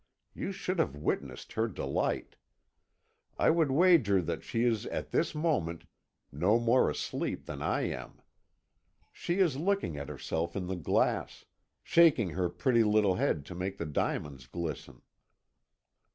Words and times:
You 0.33 0.51
should 0.51 0.79
have 0.79 0.95
witnessed 0.95 1.53
her 1.53 1.67
delight! 1.67 2.35
I 3.37 3.51
would 3.51 3.69
wager 3.69 4.19
that 4.19 4.41
she 4.41 4.63
is 4.63 4.87
at 4.87 5.11
this 5.11 5.35
moment 5.35 5.85
no 6.31 6.57
more 6.59 6.89
asleep 6.89 7.45
than 7.45 7.61
I 7.61 7.81
am. 7.81 8.19
She 9.11 9.37
is 9.37 9.57
looking 9.57 9.97
at 9.97 10.09
herself 10.09 10.55
in 10.55 10.65
the 10.65 10.75
glass, 10.75 11.45
shaking 11.83 12.31
her 12.31 12.49
pretty 12.49 12.83
little 12.83 13.13
head 13.17 13.45
to 13.45 13.53
make 13.53 13.77
the 13.77 13.85
diamonds 13.85 14.47
glisten." 14.47 15.03